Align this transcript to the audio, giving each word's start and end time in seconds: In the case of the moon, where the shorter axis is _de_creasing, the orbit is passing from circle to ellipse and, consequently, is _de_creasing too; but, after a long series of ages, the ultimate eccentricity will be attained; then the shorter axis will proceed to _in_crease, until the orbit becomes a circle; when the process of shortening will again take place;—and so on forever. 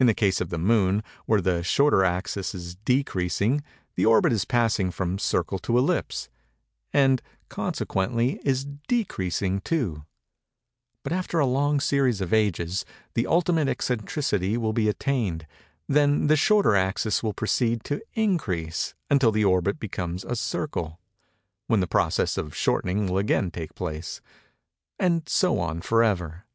In 0.00 0.06
the 0.06 0.14
case 0.14 0.40
of 0.40 0.48
the 0.48 0.56
moon, 0.56 1.04
where 1.26 1.42
the 1.42 1.62
shorter 1.62 2.04
axis 2.04 2.54
is 2.54 2.74
_de_creasing, 2.74 3.62
the 3.94 4.06
orbit 4.06 4.32
is 4.32 4.46
passing 4.46 4.90
from 4.90 5.18
circle 5.18 5.58
to 5.58 5.76
ellipse 5.76 6.30
and, 6.90 7.20
consequently, 7.50 8.40
is 8.46 8.64
_de_creasing 8.64 9.62
too; 9.62 10.06
but, 11.02 11.12
after 11.12 11.38
a 11.38 11.44
long 11.44 11.80
series 11.80 12.22
of 12.22 12.32
ages, 12.32 12.86
the 13.12 13.26
ultimate 13.26 13.68
eccentricity 13.68 14.56
will 14.56 14.72
be 14.72 14.88
attained; 14.88 15.46
then 15.86 16.28
the 16.28 16.36
shorter 16.36 16.74
axis 16.74 17.22
will 17.22 17.34
proceed 17.34 17.84
to 17.84 18.00
_in_crease, 18.16 18.94
until 19.10 19.32
the 19.32 19.44
orbit 19.44 19.78
becomes 19.78 20.24
a 20.24 20.34
circle; 20.34 20.98
when 21.66 21.80
the 21.80 21.86
process 21.86 22.38
of 22.38 22.56
shortening 22.56 23.06
will 23.06 23.18
again 23.18 23.50
take 23.50 23.74
place;—and 23.74 25.28
so 25.28 25.58
on 25.60 25.82
forever. 25.82 26.46